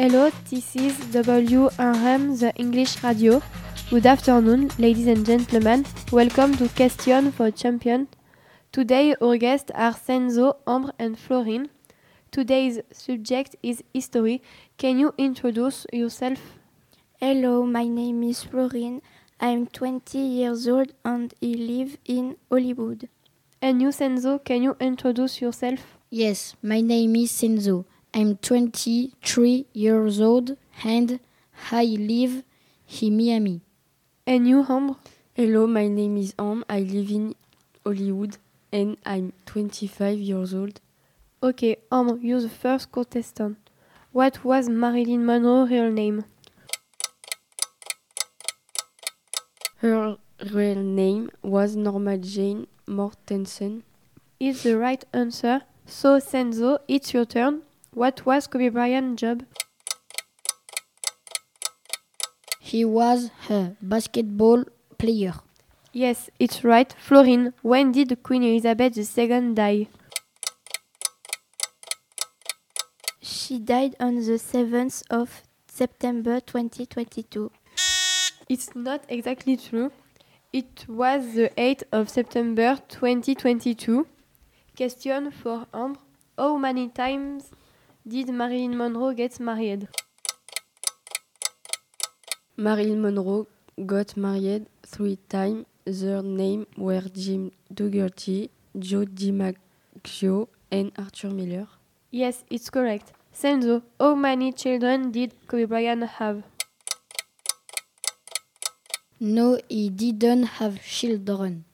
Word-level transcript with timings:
Hello, 0.00 0.30
this 0.48 0.76
is 0.76 0.96
WRM, 1.10 2.38
the 2.38 2.54
English 2.54 3.02
radio. 3.02 3.42
Good 3.90 4.06
afternoon, 4.06 4.70
ladies 4.78 5.08
and 5.08 5.26
gentlemen. 5.26 5.84
Welcome 6.12 6.56
to 6.58 6.68
Question 6.68 7.32
for 7.32 7.50
Champion. 7.50 8.06
Today, 8.70 9.16
our 9.20 9.36
guests 9.36 9.72
are 9.74 9.92
Cenzo, 9.92 10.54
Ambre, 10.68 10.92
and 11.00 11.18
Florine. 11.18 11.70
Today's 12.30 12.78
subject 12.92 13.56
is 13.60 13.82
history. 13.92 14.40
Can 14.76 15.00
you 15.00 15.14
introduce 15.18 15.84
yourself? 15.92 16.38
Hello, 17.20 17.66
my 17.66 17.88
name 17.88 18.22
is 18.22 18.44
Florine. 18.44 19.02
I'm 19.40 19.66
20 19.66 20.16
years 20.16 20.68
old 20.68 20.92
and 21.04 21.34
I 21.42 21.46
live 21.46 21.98
in 22.04 22.36
Hollywood. 22.48 23.08
And 23.60 23.82
you, 23.82 23.88
Cenzo, 23.88 24.38
can 24.44 24.62
you 24.62 24.76
introduce 24.78 25.40
yourself? 25.40 25.98
Yes, 26.08 26.54
my 26.62 26.82
name 26.82 27.16
is 27.16 27.32
Cenzo. 27.32 27.84
I'm 28.14 28.36
23 28.38 29.66
years 29.72 30.20
old 30.20 30.56
and 30.82 31.20
I 31.70 31.84
live 31.84 32.42
in 33.00 33.16
Miami. 33.16 33.60
And 34.26 34.48
you, 34.48 34.64
Ambre? 34.68 34.96
Hello, 35.34 35.66
my 35.66 35.88
name 35.88 36.16
is 36.16 36.34
Am. 36.38 36.64
I 36.68 36.80
live 36.80 37.10
in 37.10 37.34
Hollywood 37.84 38.38
and 38.72 38.96
I'm 39.04 39.32
25 39.46 40.18
years 40.18 40.54
old. 40.54 40.80
Okay, 41.42 41.76
Ambre, 41.92 42.18
you're 42.20 42.40
the 42.40 42.48
first 42.48 42.90
contestant. 42.90 43.58
What 44.12 44.42
was 44.44 44.68
Marilyn 44.68 45.26
Monroe's 45.26 45.70
real 45.70 45.90
name? 45.92 46.24
Her 49.76 50.16
real 50.50 50.82
name 50.82 51.30
was 51.42 51.76
Norma 51.76 52.16
Jeane 52.16 52.66
Mortenson. 52.86 53.82
Is 54.40 54.62
the 54.62 54.78
right 54.78 55.04
answer. 55.12 55.62
So, 55.84 56.18
Cenzo, 56.18 56.78
it's 56.88 57.12
your 57.12 57.24
turn. 57.24 57.62
What 57.92 58.24
was 58.26 58.46
Kobe 58.46 58.68
Bryant's 58.68 59.20
job? 59.20 59.44
He 62.60 62.84
was 62.84 63.30
a 63.48 63.76
basketball 63.80 64.64
player. 64.98 65.34
Yes, 65.92 66.28
it's 66.38 66.62
right. 66.64 66.94
Florine, 66.98 67.54
when 67.62 67.92
did 67.92 68.22
Queen 68.22 68.42
Elizabeth 68.42 68.96
II 69.18 69.54
die? 69.54 69.88
She 73.22 73.58
died 73.58 73.96
on 73.98 74.16
the 74.16 74.38
7th 74.38 75.02
of 75.10 75.42
September 75.66 76.40
2022. 76.40 77.50
It's 78.48 78.74
not 78.74 79.04
exactly 79.08 79.56
true. 79.56 79.90
It 80.52 80.84
was 80.88 81.34
the 81.34 81.50
8th 81.56 81.84
of 81.90 82.10
September 82.10 82.78
2022. 82.88 84.06
Question 84.76 85.30
for 85.30 85.66
Ambre. 85.72 86.00
How 86.36 86.56
many 86.56 86.88
times 86.88 87.50
did 88.08 88.30
Marilyn 88.30 88.76
Monroe 88.76 89.12
get 89.12 89.38
married? 89.38 89.86
Marilyn 92.56 93.02
Monroe 93.02 93.46
got 93.84 94.16
married 94.16 94.66
three 94.82 95.18
times. 95.28 95.66
Their 95.84 96.22
names 96.22 96.66
were 96.76 97.02
Jim 97.12 97.52
Dougherty, 97.72 98.50
Joe 98.78 99.04
DiMaggio, 99.04 100.48
and 100.70 100.92
Arthur 100.98 101.30
Miller. 101.30 101.68
Yes, 102.10 102.44
it's 102.50 102.70
correct. 102.70 103.12
Senzo, 103.32 103.82
how 104.00 104.14
many 104.14 104.52
children 104.52 105.10
did 105.10 105.34
Kobe 105.46 105.64
Bryant 105.66 106.04
have? 106.04 106.42
No, 109.20 109.58
he 109.68 109.90
didn't 109.90 110.44
have 110.44 110.82
children. 110.82 111.64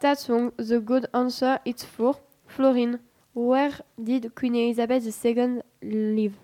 That's 0.00 0.28
wrong. 0.28 0.52
The 0.56 0.80
good 0.80 1.06
answer 1.14 1.58
is 1.64 1.82
four. 1.82 2.16
Florine, 2.46 3.00
where 3.36 3.74
did 4.02 4.34
Queen 4.34 4.54
Elizabeth 4.54 5.04
II 5.22 5.60
live? 5.82 6.38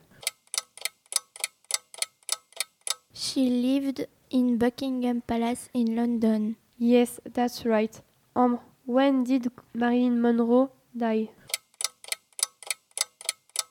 She 3.14 3.48
lived 3.48 4.04
in 4.28 4.58
Buckingham 4.58 5.22
Palace 5.22 5.70
in 5.72 5.96
London. 5.96 6.56
Yes, 6.76 7.18
that's 7.24 7.64
right. 7.64 7.98
Um, 8.36 8.60
when 8.84 9.24
did 9.24 9.50
Marilyn 9.72 10.20
Monroe 10.20 10.70
die? 10.94 11.30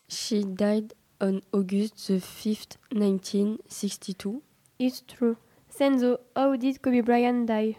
She 0.08 0.44
died 0.44 0.96
on 1.20 1.44
August 1.54 2.08
the 2.08 2.16
5th, 2.16 2.78
1962. 2.92 4.42
It's 4.80 5.02
true. 5.02 5.38
Senzo, 5.70 6.18
how 6.36 6.56
did 6.56 6.82
Kobe 6.82 7.02
Bryant 7.02 7.46
die? 7.46 7.78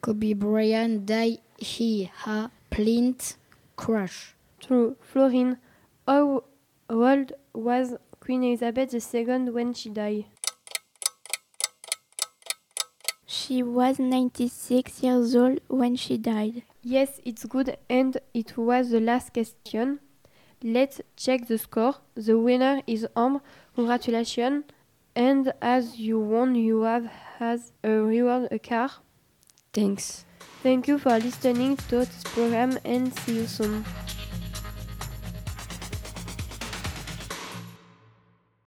Kobe 0.00 0.32
Bryant 0.32 1.06
died 1.06 1.38
in 1.58 2.10
a 2.26 2.50
plane 2.70 3.16
crash. 3.76 4.34
True. 4.60 4.96
Florine, 5.00 5.58
how 6.06 6.44
old 6.88 7.32
was 7.54 7.94
Queen 8.20 8.42
Elizabeth 8.42 8.92
II 9.14 9.50
when 9.50 9.72
she 9.74 9.90
died? 9.90 10.24
She 13.26 13.62
was 13.62 13.98
96 13.98 15.02
years 15.02 15.36
old 15.36 15.60
when 15.68 15.96
she 15.96 16.16
died. 16.16 16.62
Yes, 16.82 17.20
it's 17.24 17.44
good, 17.44 17.76
and 17.88 18.18
it 18.34 18.56
was 18.56 18.90
the 18.90 19.00
last 19.00 19.32
question. 19.32 20.00
Let's 20.62 21.00
check 21.16 21.46
the 21.46 21.58
score. 21.58 21.96
The 22.14 22.38
winner 22.38 22.82
is 22.86 23.06
Ambre. 23.16 23.42
Congratulations. 23.74 24.64
And 25.14 25.52
as 25.62 25.98
you 25.98 26.18
won, 26.18 26.54
you 26.54 26.82
have 26.82 27.10
as 27.38 27.72
a 27.84 27.90
reward 27.90 28.48
a 28.50 28.58
car. 28.58 28.90
Thanks. 29.76 30.24
Thank 30.62 30.88
you 30.88 30.98
for 30.98 31.18
listening 31.18 31.76
to 31.76 31.98
this 31.98 32.24
program 32.24 32.78
and 32.82 33.12
see 33.18 33.36
you 33.36 33.46
soon. 33.46 33.84